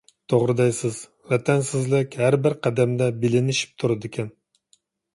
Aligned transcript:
توغرا 0.31 0.53
دەيسىز. 0.61 0.97
ۋەتەنسىزلىك 1.33 2.19
ھەربىر 2.23 2.57
قەدەمدە 2.67 3.13
بىلىنىشىپ 3.23 3.81
تۇرىدىكەن. 3.81 4.37